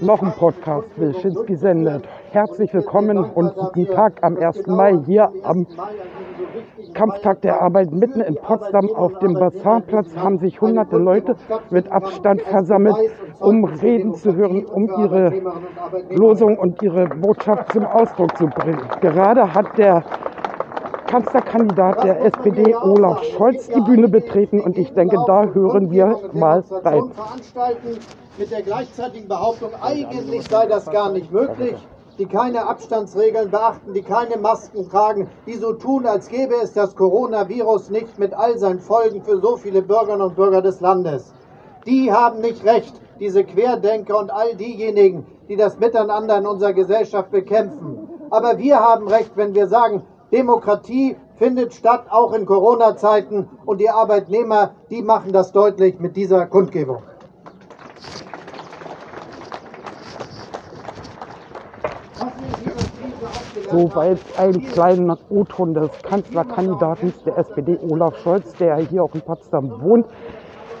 Noch 0.00 0.22
ein 0.22 0.32
Podcast 0.32 0.88
Wilczynski 0.96 1.56
sendet. 1.56 2.08
Herzlich 2.30 2.72
willkommen 2.72 3.18
und 3.18 3.54
guten 3.54 3.86
Tag 3.86 4.22
am 4.22 4.36
1. 4.36 4.66
Mai 4.66 4.98
hier 5.04 5.30
am 5.42 5.66
Kampftag 6.94 7.42
der 7.42 7.60
Arbeit 7.60 7.90
mitten 7.92 8.20
in 8.20 8.36
Potsdam 8.36 8.88
auf 8.94 9.18
dem 9.18 9.34
Basarplatz 9.34 10.16
haben 10.16 10.38
sich 10.38 10.60
hunderte 10.60 10.96
Leute 10.96 11.36
mit 11.70 11.92
Abstand 11.92 12.40
versammelt, 12.42 12.96
um 13.40 13.64
Reden 13.64 14.14
zu 14.14 14.34
hören, 14.34 14.64
um 14.64 14.88
ihre 14.98 15.32
Losung 16.10 16.56
und 16.58 16.82
ihre 16.82 17.08
Botschaft 17.08 17.72
zum 17.72 17.84
Ausdruck 17.84 18.36
zu 18.38 18.46
bringen. 18.46 18.82
Gerade 19.00 19.52
hat 19.52 19.76
der 19.76 20.02
Kanzlerkandidat 21.10 22.04
der 22.04 22.24
SPD 22.24 22.72
Olaf 22.76 23.24
Scholz 23.24 23.66
die 23.66 23.80
Bühne 23.80 24.06
betreten 24.06 24.60
und 24.60 24.78
ich 24.78 24.94
denke, 24.94 25.16
da 25.26 25.44
hören 25.46 25.90
wir 25.90 26.20
mal 26.32 26.62
rein. 26.84 27.10
Mit 28.38 28.52
der 28.52 28.62
gleichzeitigen 28.62 29.26
Behauptung, 29.26 29.70
eigentlich 29.82 30.48
sei 30.48 30.66
das 30.66 30.88
gar 30.88 31.10
nicht 31.10 31.32
möglich, 31.32 31.74
die 32.16 32.26
keine 32.26 32.64
Abstandsregeln 32.68 33.50
beachten, 33.50 33.92
die 33.92 34.02
keine 34.02 34.36
Masken 34.36 34.88
tragen, 34.88 35.28
die 35.48 35.54
so 35.54 35.72
tun, 35.72 36.06
als 36.06 36.28
gäbe 36.28 36.54
es 36.62 36.74
das 36.74 36.94
Coronavirus 36.94 37.90
nicht 37.90 38.16
mit 38.20 38.32
all 38.32 38.56
seinen 38.58 38.78
Folgen 38.78 39.20
für 39.24 39.40
so 39.40 39.56
viele 39.56 39.82
Bürgerinnen 39.82 40.22
und 40.22 40.36
Bürger 40.36 40.62
des 40.62 40.80
Landes. 40.80 41.34
Die 41.86 42.12
haben 42.12 42.40
nicht 42.40 42.64
recht, 42.64 43.00
diese 43.18 43.42
Querdenker 43.42 44.16
und 44.16 44.30
all 44.30 44.54
diejenigen, 44.54 45.26
die 45.48 45.56
das 45.56 45.80
Miteinander 45.80 46.38
in 46.38 46.46
unserer 46.46 46.72
Gesellschaft 46.72 47.32
bekämpfen. 47.32 48.08
Aber 48.30 48.58
wir 48.58 48.78
haben 48.78 49.08
recht, 49.08 49.32
wenn 49.34 49.56
wir 49.56 49.66
sagen, 49.66 50.04
Demokratie 50.32 51.16
findet 51.36 51.74
statt, 51.74 52.04
auch 52.10 52.32
in 52.32 52.46
Corona-Zeiten. 52.46 53.48
Und 53.64 53.80
die 53.80 53.90
Arbeitnehmer, 53.90 54.74
die 54.90 55.02
machen 55.02 55.32
das 55.32 55.52
deutlich 55.52 55.98
mit 55.98 56.16
dieser 56.16 56.46
Kundgebung. 56.46 57.02
Soweit 63.70 64.18
ein 64.36 64.62
kleiner 64.66 65.16
O-Ton 65.28 65.74
des 65.74 65.90
Kanzlerkandidaten 66.02 67.12
der 67.24 67.38
SPD 67.38 67.78
Olaf 67.88 68.16
Scholz, 68.18 68.52
der 68.54 68.76
hier 68.78 69.04
auch 69.04 69.14
in 69.14 69.20
Potsdam 69.20 69.80
wohnt. 69.80 70.06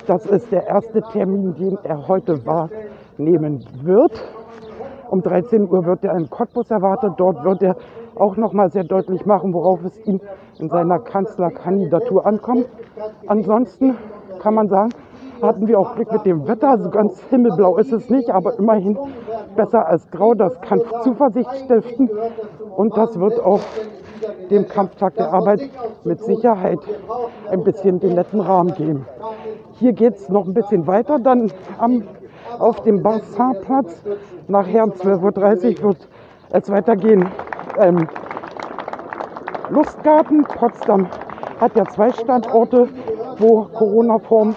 Das 0.06 0.26
ist 0.26 0.50
der 0.50 0.66
erste 0.66 1.00
Termin, 1.12 1.54
den 1.54 1.78
er 1.84 2.08
heute 2.08 2.44
wahrnehmen 2.44 3.64
wird. 3.82 4.12
Um 5.10 5.22
13 5.22 5.68
Uhr 5.68 5.84
wird 5.84 6.04
er 6.04 6.16
in 6.16 6.30
Cottbus 6.30 6.70
erwartet. 6.70 7.14
Dort 7.16 7.44
wird 7.44 7.62
er 7.62 7.76
auch 8.14 8.36
noch 8.36 8.52
mal 8.52 8.70
sehr 8.70 8.84
deutlich 8.84 9.26
machen, 9.26 9.52
worauf 9.52 9.84
es 9.84 9.98
ihm 10.06 10.20
in 10.58 10.68
seiner 10.68 11.00
Kanzlerkandidatur 11.00 12.24
ankommt. 12.24 12.68
Ansonsten 13.26 13.96
kann 14.40 14.54
man 14.54 14.68
sagen, 14.68 14.90
hatten 15.42 15.66
wir 15.66 15.80
auch 15.80 15.96
Glück 15.96 16.12
mit 16.12 16.26
dem 16.26 16.46
Wetter. 16.46 16.78
So 16.78 16.90
ganz 16.90 17.20
himmelblau 17.28 17.76
ist 17.76 17.92
es 17.92 18.08
nicht, 18.08 18.30
aber 18.30 18.56
immerhin 18.58 18.96
besser 19.56 19.86
als 19.86 20.08
grau. 20.10 20.34
Das 20.34 20.60
kann 20.60 20.80
Zuversicht 21.02 21.50
stiften 21.64 22.08
und 22.76 22.96
das 22.96 23.18
wird 23.18 23.40
auch 23.40 23.60
dem 24.50 24.68
Kampftag 24.68 25.14
der 25.14 25.32
Arbeit 25.32 25.70
mit 26.04 26.22
Sicherheit 26.22 26.78
ein 27.50 27.64
bisschen 27.64 27.98
den 28.00 28.14
netten 28.14 28.40
Rahmen 28.40 28.74
geben. 28.74 29.06
Hier 29.74 29.92
geht 29.92 30.16
es 30.16 30.28
noch 30.28 30.46
ein 30.46 30.54
bisschen 30.54 30.86
weiter. 30.86 31.18
Dann 31.18 31.50
am, 31.78 32.04
auf 32.60 32.82
dem 32.82 33.02
Bassinplatz 33.02 34.02
nachher 34.46 34.84
um 34.84 34.90
12.30 34.90 35.78
Uhr 35.78 35.90
wird 35.90 36.08
es 36.50 36.70
weitergehen 36.70 37.26
ähm, 37.78 38.06
Lustgarten. 39.70 40.42
Potsdam 40.44 41.08
hat 41.60 41.74
ja 41.76 41.84
zwei 41.86 42.10
Standorte, 42.12 42.88
wo 43.38 43.64
Corona-Form 43.64 44.54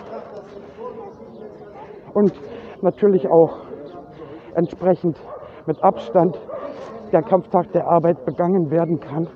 und 2.14 2.34
natürlich 2.82 3.28
auch 3.28 3.58
entsprechend 4.56 5.18
mit 5.66 5.82
Abstand 5.84 6.38
der 7.12 7.22
Kampftag 7.22 7.72
der 7.72 7.88
Arbeit 7.88 8.26
begangen 8.26 8.70
werden 8.70 9.00
kann. 9.00 9.28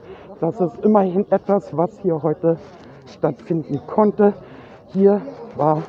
Das 0.42 0.60
ist 0.60 0.84
immerhin 0.84 1.26
etwas, 1.32 1.76
was 1.76 1.98
hier 2.00 2.22
heute 2.22 2.58
stattfinden 3.06 3.80
konnte. 3.88 4.34
Hier 4.88 5.22
war 5.56 5.84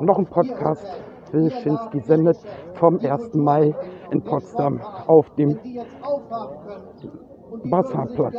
noch 0.00 0.18
ein 0.18 0.26
Podcast 0.26 0.86
Wilczynski 1.32 2.00
sendet 2.00 2.38
vom 2.74 2.98
1. 3.00 3.34
Mai 3.34 3.74
in 4.10 4.22
Potsdam 4.22 4.80
auf 5.06 5.28
dem 5.36 5.58
Wasserplatz. 7.64 8.34